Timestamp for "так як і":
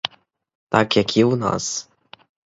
0.75-1.23